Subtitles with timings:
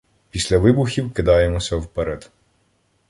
[0.29, 2.31] Після вибухів кидаємося вперед.